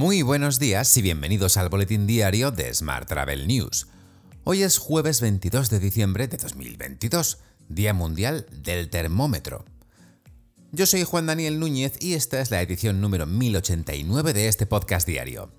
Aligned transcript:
Muy 0.00 0.22
buenos 0.22 0.58
días 0.58 0.96
y 0.96 1.02
bienvenidos 1.02 1.58
al 1.58 1.68
boletín 1.68 2.06
diario 2.06 2.50
de 2.50 2.72
Smart 2.72 3.06
Travel 3.06 3.46
News. 3.46 3.86
Hoy 4.44 4.62
es 4.62 4.78
jueves 4.78 5.20
22 5.20 5.68
de 5.68 5.78
diciembre 5.78 6.26
de 6.26 6.38
2022, 6.38 7.36
Día 7.68 7.92
Mundial 7.92 8.46
del 8.50 8.88
Termómetro. 8.88 9.66
Yo 10.72 10.86
soy 10.86 11.04
Juan 11.04 11.26
Daniel 11.26 11.60
Núñez 11.60 11.98
y 12.00 12.14
esta 12.14 12.40
es 12.40 12.50
la 12.50 12.62
edición 12.62 13.02
número 13.02 13.26
1089 13.26 14.32
de 14.32 14.48
este 14.48 14.64
podcast 14.64 15.06
diario. 15.06 15.52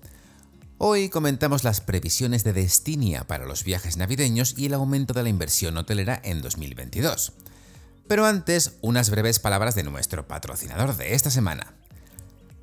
Hoy 0.76 1.08
comentamos 1.08 1.62
las 1.62 1.80
previsiones 1.80 2.42
de 2.42 2.52
Destinia 2.52 3.28
para 3.28 3.46
los 3.46 3.62
viajes 3.62 3.96
navideños 3.96 4.58
y 4.58 4.66
el 4.66 4.74
aumento 4.74 5.14
de 5.14 5.22
la 5.22 5.28
inversión 5.28 5.76
hotelera 5.76 6.20
en 6.24 6.42
2022. 6.42 7.32
Pero 8.08 8.26
antes, 8.26 8.72
unas 8.80 9.08
breves 9.08 9.38
palabras 9.38 9.76
de 9.76 9.84
nuestro 9.84 10.26
patrocinador 10.26 10.96
de 10.96 11.14
esta 11.14 11.30
semana. 11.30 11.76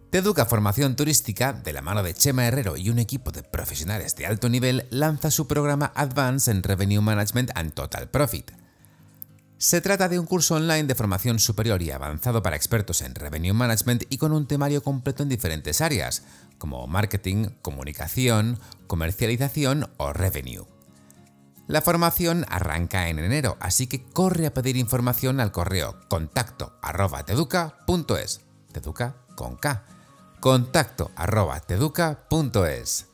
Teduca 0.09 0.47
Formación 0.47 0.95
Turística, 0.95 1.53
de 1.53 1.71
la 1.71 1.83
mano 1.83 2.01
de 2.01 2.15
Chema 2.15 2.47
Herrero 2.47 2.77
y 2.77 2.89
un 2.89 2.97
equipo 2.97 3.31
de 3.31 3.43
profesionales 3.43 4.15
de 4.15 4.25
alto 4.25 4.49
nivel, 4.49 4.87
lanza 4.89 5.29
su 5.29 5.45
programa 5.45 5.91
Advance 5.93 6.49
en 6.49 6.63
Revenue 6.63 6.99
Management 6.99 7.51
and 7.53 7.75
Total 7.75 8.09
Profit. 8.09 8.49
Se 9.59 9.81
trata 9.81 10.09
de 10.09 10.17
un 10.17 10.25
curso 10.25 10.55
online 10.55 10.85
de 10.85 10.95
formación 10.95 11.37
superior 11.37 11.83
y 11.83 11.91
avanzado 11.91 12.41
para 12.41 12.55
expertos 12.55 13.03
en 13.03 13.13
Revenue 13.13 13.53
Management 13.53 14.05
y 14.09 14.17
con 14.17 14.31
un 14.31 14.47
temario 14.47 14.81
completo 14.81 15.21
en 15.21 15.29
diferentes 15.29 15.79
áreas, 15.79 16.23
como 16.57 16.87
marketing, 16.87 17.49
comunicación, 17.61 18.57
comercialización 18.87 19.91
o 19.97 20.11
revenue. 20.11 20.65
La 21.67 21.83
formación 21.83 22.47
arranca 22.49 23.09
en 23.09 23.19
enero, 23.19 23.57
así 23.59 23.85
que 23.85 24.05
corre 24.05 24.47
a 24.47 24.55
pedir 24.55 24.75
información 24.75 25.39
al 25.39 25.51
correo 25.51 25.99
contacto 26.09 26.79
teduca.es. 27.27 28.41
Teduca 28.73 29.15
con 29.35 29.55
K 29.55 29.85
contacto 30.39 31.11
arroba 31.15 31.59
teduca.es. 31.59 33.05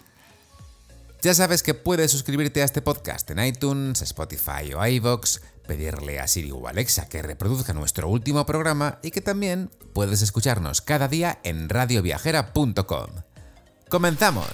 Ya 1.22 1.34
sabes 1.34 1.64
que 1.64 1.74
puedes 1.74 2.12
suscribirte 2.12 2.62
a 2.62 2.66
este 2.66 2.82
podcast 2.82 3.30
en 3.32 3.44
iTunes, 3.44 4.02
Spotify 4.04 4.74
o 4.76 4.86
iVoox, 4.86 5.40
pedirle 5.68 6.20
a 6.20 6.28
Siri 6.28 6.52
o 6.52 6.68
Alexa 6.68 7.10
que 7.10 7.24
reproduzca 7.24 7.74
nuestro 7.74 8.08
último 8.08 8.46
programa 8.46 9.00
y 9.02 9.12
que 9.12 9.22
también 9.22 9.72
puedes 9.94 10.22
escucharnos 10.22 10.82
cada 10.82 11.08
día 11.08 11.40
en 11.44 11.70
radioviajera.com. 11.70 13.10
¡Comenzamos! 13.90 14.48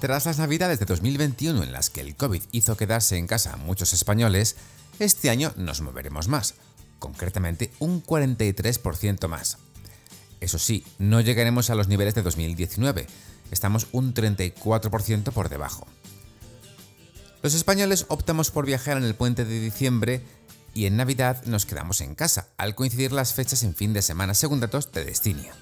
Tras 0.00 0.24
las 0.24 0.38
navidades 0.38 0.78
de 0.78 0.86
2021 0.86 1.62
en 1.62 1.72
las 1.72 1.90
que 1.90 2.00
el 2.00 2.16
COVID 2.16 2.42
hizo 2.52 2.74
quedarse 2.74 3.18
en 3.18 3.26
casa 3.26 3.52
a 3.52 3.56
muchos 3.58 3.92
españoles, 3.92 4.56
este 4.98 5.28
año 5.28 5.52
nos 5.56 5.82
moveremos 5.82 6.26
más, 6.26 6.54
concretamente 6.98 7.70
un 7.80 8.02
43% 8.02 9.28
más. 9.28 9.58
Eso 10.40 10.58
sí, 10.58 10.86
no 10.98 11.20
llegaremos 11.20 11.68
a 11.68 11.74
los 11.74 11.88
niveles 11.88 12.14
de 12.14 12.22
2019, 12.22 13.06
estamos 13.50 13.88
un 13.92 14.14
34% 14.14 15.32
por 15.32 15.50
debajo. 15.50 15.86
Los 17.42 17.52
españoles 17.52 18.06
optamos 18.08 18.50
por 18.50 18.64
viajar 18.64 18.96
en 18.96 19.04
el 19.04 19.14
puente 19.14 19.44
de 19.44 19.60
diciembre 19.60 20.22
y 20.72 20.86
en 20.86 20.96
Navidad 20.96 21.44
nos 21.44 21.66
quedamos 21.66 22.00
en 22.00 22.14
casa, 22.14 22.48
al 22.56 22.74
coincidir 22.74 23.12
las 23.12 23.34
fechas 23.34 23.62
en 23.64 23.74
fin 23.74 23.92
de 23.92 24.00
semana 24.00 24.32
según 24.32 24.60
datos 24.60 24.92
de 24.92 25.04
Destinia. 25.04 25.52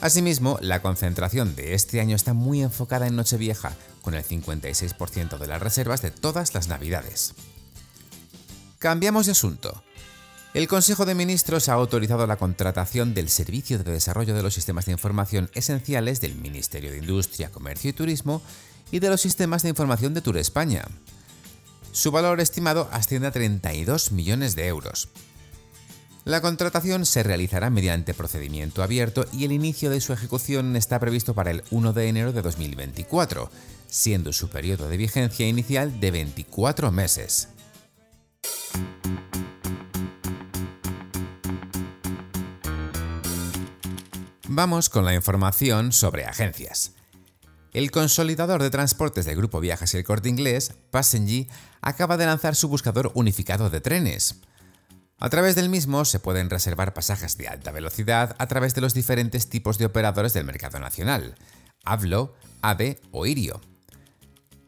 Asimismo, 0.00 0.58
la 0.60 0.82
concentración 0.82 1.56
de 1.56 1.74
este 1.74 2.00
año 2.00 2.16
está 2.16 2.34
muy 2.34 2.62
enfocada 2.62 3.06
en 3.06 3.16
Nochevieja, 3.16 3.74
con 4.02 4.14
el 4.14 4.24
56% 4.24 5.38
de 5.38 5.46
las 5.46 5.62
reservas 5.62 6.02
de 6.02 6.10
todas 6.10 6.54
las 6.54 6.68
Navidades. 6.68 7.34
Cambiamos 8.78 9.26
de 9.26 9.32
asunto. 9.32 9.82
El 10.52 10.68
Consejo 10.68 11.06
de 11.06 11.14
Ministros 11.14 11.68
ha 11.68 11.74
autorizado 11.74 12.26
la 12.26 12.36
contratación 12.36 13.14
del 13.14 13.28
Servicio 13.28 13.78
de 13.78 13.90
Desarrollo 13.90 14.34
de 14.34 14.42
los 14.42 14.54
Sistemas 14.54 14.86
de 14.86 14.92
Información 14.92 15.50
Esenciales 15.54 16.20
del 16.20 16.36
Ministerio 16.36 16.90
de 16.90 16.98
Industria, 16.98 17.50
Comercio 17.50 17.90
y 17.90 17.94
Turismo 17.94 18.42
y 18.90 19.00
de 19.00 19.10
los 19.10 19.20
Sistemas 19.20 19.62
de 19.62 19.70
Información 19.70 20.14
de 20.14 20.20
Tour 20.20 20.38
España. 20.38 20.84
Su 21.92 22.10
valor 22.10 22.40
estimado 22.40 22.88
asciende 22.92 23.28
a 23.28 23.32
32 23.32 24.12
millones 24.12 24.54
de 24.54 24.66
euros. 24.66 25.08
La 26.26 26.40
contratación 26.40 27.06
se 27.06 27.22
realizará 27.22 27.70
mediante 27.70 28.12
procedimiento 28.12 28.82
abierto 28.82 29.26
y 29.32 29.44
el 29.44 29.52
inicio 29.52 29.90
de 29.90 30.00
su 30.00 30.12
ejecución 30.12 30.74
está 30.74 30.98
previsto 30.98 31.34
para 31.34 31.52
el 31.52 31.62
1 31.70 31.92
de 31.92 32.08
enero 32.08 32.32
de 32.32 32.42
2024, 32.42 33.48
siendo 33.86 34.32
su 34.32 34.48
periodo 34.48 34.88
de 34.88 34.96
vigencia 34.96 35.46
inicial 35.46 36.00
de 36.00 36.10
24 36.10 36.90
meses. 36.90 37.50
Vamos 44.48 44.90
con 44.90 45.04
la 45.04 45.14
información 45.14 45.92
sobre 45.92 46.24
agencias. 46.24 46.94
El 47.72 47.92
consolidador 47.92 48.64
de 48.64 48.70
transportes 48.70 49.26
del 49.26 49.36
grupo 49.36 49.60
Viajes 49.60 49.94
El 49.94 50.02
Corte 50.02 50.28
Inglés, 50.28 50.72
Passenger, 50.90 51.46
acaba 51.82 52.16
de 52.16 52.26
lanzar 52.26 52.56
su 52.56 52.66
buscador 52.66 53.12
unificado 53.14 53.70
de 53.70 53.80
trenes. 53.80 54.40
A 55.18 55.30
través 55.30 55.54
del 55.54 55.70
mismo 55.70 56.04
se 56.04 56.20
pueden 56.20 56.50
reservar 56.50 56.92
pasajes 56.92 57.38
de 57.38 57.48
alta 57.48 57.72
velocidad 57.72 58.36
a 58.38 58.46
través 58.48 58.74
de 58.74 58.82
los 58.82 58.92
diferentes 58.92 59.48
tipos 59.48 59.78
de 59.78 59.86
operadores 59.86 60.34
del 60.34 60.44
mercado 60.44 60.78
nacional, 60.78 61.36
Avlo, 61.84 62.34
AVE 62.60 63.00
o 63.12 63.24
Irio. 63.24 63.62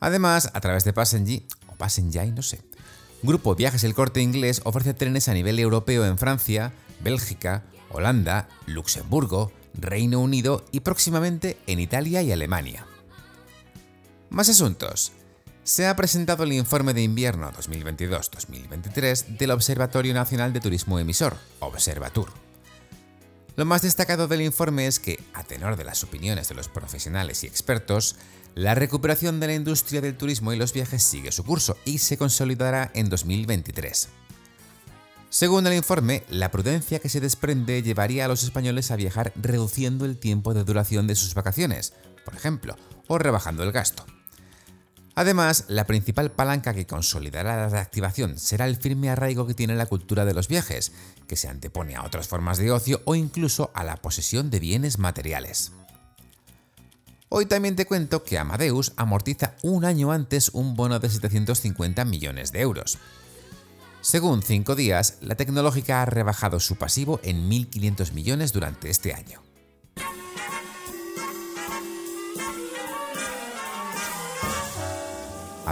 Además, 0.01 0.51
a 0.55 0.61
través 0.61 0.85
de 0.85 0.95
Passenger, 0.95 1.43
o 1.67 1.75
Passenger, 1.75 2.33
no 2.33 2.41
sé, 2.41 2.63
Grupo 3.23 3.57
Viajes 3.57 3.85
El 3.85 3.95
Corte 3.95 4.23
Inglés 4.23 4.63
ofrece 4.65 4.95
trenes 4.95 5.29
a 5.29 5.35
nivel 5.35 5.59
europeo 5.59 6.07
en 6.07 6.17
Francia, 6.17 6.73
Bélgica, 7.01 7.65
Holanda, 7.91 8.49
Luxemburgo, 8.65 9.53
Reino 9.75 10.21
Unido 10.21 10.65
y 10.73 10.81
próximamente 10.81 11.59
en 11.67 11.79
Italia 11.79 12.23
y 12.23 12.33
Alemania. 12.33 12.87
Más 14.31 14.49
asuntos 14.49 15.13
se 15.69 15.87
ha 15.87 15.95
presentado 15.97 16.45
el 16.45 16.55
informe 16.55 16.95
de 16.95 17.03
invierno 17.03 17.53
2022-2023 17.53 19.37
del 19.37 19.51
Observatorio 19.51 20.15
Nacional 20.15 20.55
de 20.55 20.61
Turismo 20.61 20.99
Emisor, 20.99 21.37
Observatur. 21.61 22.31
Lo 23.55 23.67
más 23.67 23.83
destacado 23.83 24.29
del 24.29 24.41
informe 24.41 24.87
es 24.87 24.99
que, 24.99 25.23
a 25.35 25.45
tenor 25.45 25.77
de 25.77 25.85
las 25.85 26.03
opiniones 26.05 26.49
de 26.49 26.55
los 26.55 26.69
profesionales 26.69 27.45
y 27.45 27.49
expertos, 27.49 28.17
la 28.55 28.75
recuperación 28.75 29.41
de 29.41 29.49
la 29.49 29.55
industria 29.55 30.01
del 30.01 30.17
turismo 30.17 30.55
y 30.55 30.57
los 30.57 30.73
viajes 30.73 31.03
sigue 31.03 31.33
su 31.33 31.45
curso 31.45 31.77
y 31.85 31.99
se 31.99 32.17
consolidará 32.17 32.91
en 32.95 33.11
2023. 33.11 34.09
Según 35.29 35.67
el 35.67 35.75
informe, 35.75 36.23
la 36.31 36.51
prudencia 36.51 36.99
que 36.99 37.11
se 37.11 37.21
desprende 37.21 37.83
llevaría 37.83 38.25
a 38.25 38.29
los 38.29 38.43
españoles 38.43 38.91
a 38.91 38.97
viajar 38.97 39.35
reduciendo 39.37 40.07
el 40.07 40.17
tiempo 40.17 40.55
de 40.55 40.65
duración 40.65 41.07
de 41.07 41.15
sus 41.15 41.35
vacaciones, 41.35 41.93
por 42.25 42.35
ejemplo, 42.35 42.75
o 43.07 43.19
rebajando 43.19 43.65
el 43.65 43.73
gasto. 43.73 44.07
Además, 45.19 45.65
la 45.67 45.85
principal 45.85 46.31
palanca 46.31 46.73
que 46.75 46.87
consolidará 46.87 47.57
la 47.57 47.69
reactivación 47.69 48.39
será 48.39 48.67
el 48.67 48.77
firme 48.77 49.11
arraigo 49.11 49.49
que 49.49 49.55
tiene 49.55 49.75
la 49.75 49.87
cultura 49.87 50.25
de 50.25 50.33
los 50.33 50.47
viajes, 50.47 50.93
que 51.27 51.35
se 51.35 51.49
antepone 51.49 51.97
a 51.97 52.05
otras 52.05 52.29
formas 52.29 52.57
de 52.57 52.71
ocio 52.71 53.03
o 53.05 53.17
incluso 53.17 53.73
a 53.75 53.83
la 53.83 53.97
posesión 53.97 54.49
de 54.49 54.61
bienes 54.61 55.01
materiales. 55.01 55.73
Hoy 57.31 57.47
también 57.47 57.75
te 57.75 57.85
cuento 57.85 58.23
que 58.23 58.39
Amadeus 58.39 58.93
amortiza 58.95 59.57
un 59.63 59.85
año 59.85 60.13
antes 60.13 60.51
un 60.51 60.77
bono 60.77 61.01
de 61.01 61.11
750 61.11 62.05
millones 62.05 62.53
de 62.53 62.61
euros. 62.61 62.99
Según 64.01 64.41
5 64.41 64.77
días, 64.77 65.19
la 65.21 65.35
tecnológica 65.35 66.01
ha 66.01 66.05
rebajado 66.05 66.61
su 66.61 66.77
pasivo 66.77 67.19
en 67.25 67.51
1.500 67.51 68.13
millones 68.13 68.53
durante 68.53 68.89
este 68.89 69.15
año. 69.15 69.48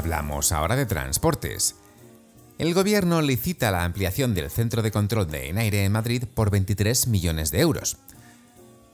Hablamos 0.07 0.53
ahora 0.53 0.77
de 0.77 0.87
transportes. 0.87 1.75
El 2.59 2.75
gobierno 2.75 3.23
licita 3.23 3.73
la 3.73 3.83
ampliación 3.83 4.35
del 4.35 4.53
centro 4.53 4.81
de 4.81 4.93
control 4.93 5.27
de 5.27 5.49
Enaire 5.49 5.85
en 5.85 5.91
Madrid 5.91 6.23
por 6.33 6.49
23 6.49 7.09
millones 7.09 7.51
de 7.51 7.61
euros. 7.61 7.97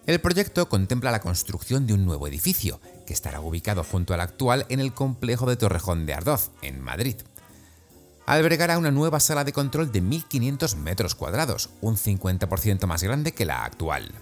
El 0.06 0.22
proyecto 0.22 0.70
contempla 0.70 1.10
la 1.10 1.20
construcción 1.20 1.86
de 1.86 1.92
un 1.92 2.06
nuevo 2.06 2.28
edificio, 2.28 2.80
que 3.06 3.12
estará 3.12 3.40
ubicado 3.40 3.84
junto 3.84 4.14
al 4.14 4.22
actual 4.22 4.64
en 4.70 4.80
el 4.80 4.94
complejo 4.94 5.44
de 5.44 5.56
Torrejón 5.56 6.06
de 6.06 6.14
Ardoz, 6.14 6.50
en 6.62 6.80
Madrid. 6.80 7.16
Albergará 8.24 8.78
una 8.78 8.90
nueva 8.90 9.20
sala 9.20 9.44
de 9.44 9.52
control 9.52 9.92
de 9.92 10.02
1.500 10.02 10.76
metros 10.76 11.14
cuadrados, 11.14 11.68
un 11.82 11.98
50% 11.98 12.86
más 12.86 13.02
grande 13.02 13.32
que 13.32 13.44
la 13.44 13.66
actual. 13.66 14.12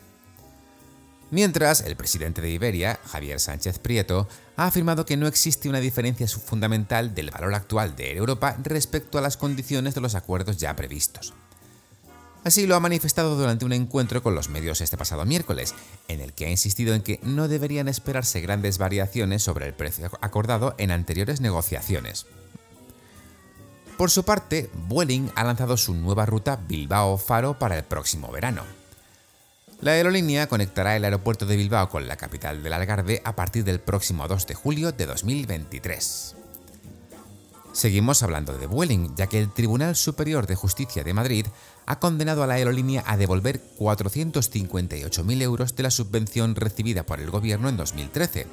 Mientras, 1.31 1.83
el 1.83 1.95
presidente 1.95 2.41
de 2.41 2.51
Iberia, 2.51 2.99
Javier 3.07 3.39
Sánchez 3.39 3.79
Prieto, 3.79 4.29
ha 4.57 4.67
afirmado 4.67 5.07
que 5.07 5.17
no 5.17 5.29
existe 5.29 5.69
una 5.69 5.79
diferencia 5.79 6.27
fundamental 6.27 7.15
del 7.15 7.31
valor 7.31 7.55
actual 7.55 7.95
de 7.95 8.17
Europa 8.17 8.57
respecto 8.63 9.17
a 9.17 9.21
las 9.21 9.37
condiciones 9.37 9.95
de 9.95 10.01
los 10.01 10.17
acuerdos 10.17 10.57
ya 10.57 10.75
previstos. 10.75 11.33
Así 12.43 12.67
lo 12.67 12.75
ha 12.75 12.81
manifestado 12.81 13.37
durante 13.37 13.65
un 13.65 13.73
encuentro 13.73 14.23
con 14.23 14.35
los 14.35 14.49
medios 14.49 14.81
este 14.81 14.97
pasado 14.97 15.25
miércoles, 15.25 15.75
en 16.09 16.21
el 16.21 16.33
que 16.33 16.47
ha 16.47 16.51
insistido 16.51 16.95
en 16.95 17.03
que 17.03 17.21
no 17.23 17.49
deberían 17.49 17.87
esperarse 17.87 18.41
grandes 18.41 18.79
variaciones 18.79 19.43
sobre 19.43 19.67
el 19.67 19.75
precio 19.75 20.11
acordado 20.21 20.75
en 20.79 20.91
anteriores 20.91 21.41
negociaciones. 21.41 22.27
Por 23.99 24.11
su 24.11 24.25
parte, 24.25 24.71
Vueling 24.89 25.31
ha 25.35 25.45
lanzado 25.45 25.77
su 25.77 25.95
nueva 25.95 26.25
ruta 26.25 26.57
Bilbao-Faro 26.57 27.59
para 27.59 27.77
el 27.77 27.85
próximo 27.85 28.33
verano. 28.33 28.80
La 29.81 29.93
aerolínea 29.93 30.47
conectará 30.47 30.95
el 30.95 31.05
aeropuerto 31.05 31.47
de 31.47 31.57
Bilbao 31.57 31.89
con 31.89 32.07
la 32.07 32.17
capital 32.17 32.63
del 32.63 32.75
Algarve 32.75 33.23
a 33.25 33.35
partir 33.35 33.65
del 33.65 33.81
próximo 33.81 34.29
2 34.29 34.47
de 34.47 34.55
julio 34.55 34.93
de 34.93 35.07
2023. 35.07 36.37
Seguimos 37.73 38.23
hablando 38.23 38.59
de 38.59 38.67
Vueling, 38.67 39.15
ya 39.17 39.27
que 39.27 39.39
el 39.39 39.51
Tribunal 39.51 39.97
Superior 39.97 40.47
de 40.47 40.55
Justicia 40.55 41.03
de 41.03 41.15
Madrid 41.15 41.47
ha 41.87 41.99
condenado 41.99 42.43
a 42.43 42.47
la 42.47 42.55
aerolínea 42.55 43.05
a 43.07 43.17
devolver 43.17 43.63
458.000 43.79 45.43
euros 45.43 45.75
de 45.77 45.83
la 45.83 45.91
subvención 45.91 46.57
recibida 46.57 47.07
por 47.07 47.21
el 47.21 47.31
gobierno 47.31 47.71
en 47.71 47.79
2013, 47.79 48.47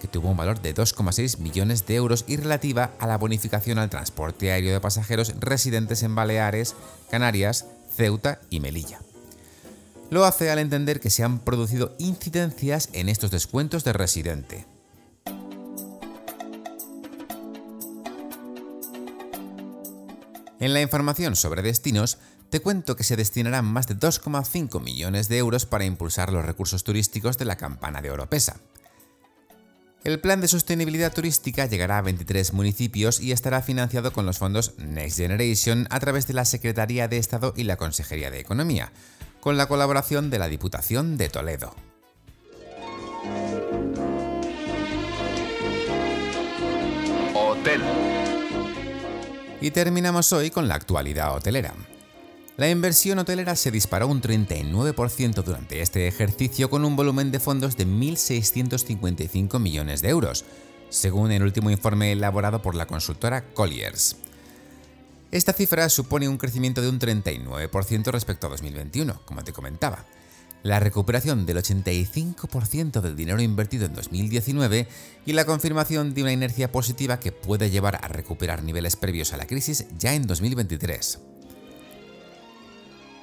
que 0.00 0.08
tuvo 0.08 0.30
un 0.30 0.36
valor 0.38 0.62
de 0.62 0.74
2,6 0.74 1.40
millones 1.40 1.86
de 1.86 1.96
euros 1.96 2.24
y 2.26 2.38
relativa 2.38 2.92
a 2.98 3.06
la 3.06 3.18
bonificación 3.18 3.78
al 3.78 3.90
transporte 3.90 4.50
aéreo 4.50 4.72
de 4.72 4.80
pasajeros 4.80 5.34
residentes 5.40 6.02
en 6.04 6.14
Baleares, 6.14 6.74
Canarias, 7.10 7.66
Ceuta 7.94 8.40
y 8.48 8.60
Melilla. 8.60 9.00
Lo 10.10 10.24
hace 10.24 10.50
al 10.50 10.58
entender 10.58 10.98
que 10.98 11.08
se 11.08 11.22
han 11.22 11.38
producido 11.38 11.94
incidencias 11.98 12.88
en 12.92 13.08
estos 13.08 13.30
descuentos 13.30 13.84
de 13.84 13.92
residente. 13.92 14.66
En 20.58 20.74
la 20.74 20.82
información 20.82 21.36
sobre 21.36 21.62
destinos, 21.62 22.18
te 22.50 22.60
cuento 22.60 22.96
que 22.96 23.04
se 23.04 23.16
destinarán 23.16 23.64
más 23.64 23.86
de 23.86 23.96
2,5 23.96 24.82
millones 24.82 25.28
de 25.28 25.38
euros 25.38 25.64
para 25.64 25.84
impulsar 25.84 26.32
los 26.32 26.44
recursos 26.44 26.82
turísticos 26.82 27.38
de 27.38 27.44
la 27.44 27.56
campana 27.56 28.02
de 28.02 28.10
Oropesa. 28.10 28.56
El 30.02 30.18
plan 30.18 30.40
de 30.40 30.48
sostenibilidad 30.48 31.12
turística 31.12 31.66
llegará 31.66 31.98
a 31.98 32.02
23 32.02 32.52
municipios 32.52 33.20
y 33.20 33.32
estará 33.32 33.62
financiado 33.62 34.12
con 34.12 34.26
los 34.26 34.38
fondos 34.38 34.74
Next 34.78 35.18
Generation 35.18 35.86
a 35.90 36.00
través 36.00 36.26
de 36.26 36.34
la 36.34 36.44
Secretaría 36.44 37.06
de 37.06 37.18
Estado 37.18 37.54
y 37.56 37.64
la 37.64 37.76
Consejería 37.76 38.30
de 38.30 38.40
Economía, 38.40 38.92
con 39.40 39.56
la 39.56 39.66
colaboración 39.66 40.30
de 40.30 40.38
la 40.38 40.48
Diputación 40.48 41.16
de 41.16 41.28
Toledo. 41.28 41.74
Hotel. 47.34 47.80
Y 49.60 49.70
terminamos 49.70 50.32
hoy 50.32 50.50
con 50.50 50.68
la 50.68 50.74
actualidad 50.74 51.34
hotelera. 51.34 51.74
La 52.56 52.68
inversión 52.68 53.18
hotelera 53.18 53.56
se 53.56 53.70
disparó 53.70 54.06
un 54.06 54.20
39% 54.20 55.42
durante 55.42 55.80
este 55.80 56.06
ejercicio 56.06 56.68
con 56.68 56.84
un 56.84 56.94
volumen 56.94 57.30
de 57.30 57.40
fondos 57.40 57.76
de 57.76 57.86
1.655 57.86 59.58
millones 59.58 60.02
de 60.02 60.10
euros, 60.10 60.44
según 60.90 61.32
el 61.32 61.42
último 61.42 61.70
informe 61.70 62.12
elaborado 62.12 62.60
por 62.60 62.74
la 62.74 62.86
consultora 62.86 63.44
Colliers. 63.54 64.16
Esta 65.32 65.52
cifra 65.52 65.88
supone 65.88 66.28
un 66.28 66.38
crecimiento 66.38 66.82
de 66.82 66.88
un 66.88 66.98
39% 66.98 68.10
respecto 68.10 68.48
a 68.48 68.50
2021, 68.50 69.20
como 69.24 69.44
te 69.44 69.52
comentaba. 69.52 70.04
La 70.64 70.80
recuperación 70.80 71.46
del 71.46 71.58
85% 71.58 73.00
del 73.00 73.14
dinero 73.14 73.40
invertido 73.40 73.86
en 73.86 73.94
2019 73.94 74.88
y 75.24 75.32
la 75.32 75.44
confirmación 75.44 76.14
de 76.14 76.22
una 76.22 76.32
inercia 76.32 76.72
positiva 76.72 77.20
que 77.20 77.30
puede 77.30 77.70
llevar 77.70 78.00
a 78.02 78.08
recuperar 78.08 78.64
niveles 78.64 78.96
previos 78.96 79.32
a 79.32 79.36
la 79.36 79.46
crisis 79.46 79.86
ya 79.98 80.14
en 80.14 80.26
2023. 80.26 81.20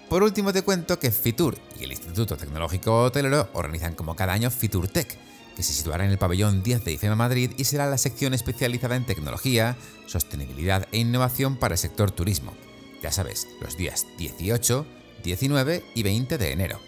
Por 0.10 0.24
último 0.24 0.54
te 0.54 0.62
cuento 0.62 1.00
que 1.00 1.12
Fitur 1.12 1.58
y 1.78 1.84
el 1.84 1.92
Instituto 1.92 2.38
Tecnológico 2.38 3.04
Hotelero 3.04 3.50
organizan 3.54 3.96
como 3.96 4.16
cada 4.16 4.32
año 4.32 4.50
Fitur 4.50 4.88
Tech, 4.88 5.20
que 5.58 5.64
se 5.64 5.74
situará 5.74 6.06
en 6.06 6.12
el 6.12 6.20
pabellón 6.20 6.62
10 6.62 6.86
de 6.86 6.92
IFEMA 6.92 7.16
Madrid 7.16 7.50
y 7.58 7.64
será 7.64 7.88
la 7.88 7.98
sección 7.98 8.36
especializada 8.36 8.96
en 8.96 9.08
tecnología, 9.08 9.76
sostenibilidad 10.06 10.88
e 10.92 11.00
innovación 11.00 11.58
para 11.58 11.74
el 11.74 11.80
sector 11.80 12.12
turismo. 12.12 12.54
Ya 13.02 13.12
sabes, 13.12 13.48
los 13.60 13.76
días 13.76 14.06
18, 14.20 14.86
19 15.24 15.84
y 15.96 16.04
20 16.04 16.38
de 16.38 16.52
enero. 16.52 16.80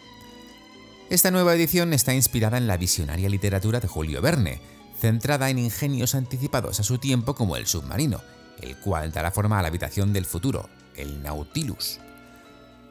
Esta 1.09 1.31
nueva 1.31 1.55
edición 1.55 1.93
está 1.93 2.13
inspirada 2.13 2.59
en 2.59 2.67
la 2.67 2.77
visionaria 2.77 3.27
literatura 3.27 3.79
de 3.79 3.87
Julio 3.87 4.21
Verne, 4.21 4.61
centrada 4.99 5.49
en 5.49 5.57
ingenios 5.57 6.13
anticipados 6.13 6.79
a 6.79 6.83
su 6.83 6.99
tiempo 6.99 7.33
como 7.33 7.55
el 7.55 7.65
submarino, 7.65 8.21
el 8.61 8.77
cual 8.77 9.11
dará 9.11 9.31
forma 9.31 9.57
a 9.57 9.63
la 9.63 9.69
habitación 9.69 10.13
del 10.13 10.27
futuro, 10.27 10.69
el 10.95 11.23
Nautilus. 11.23 11.99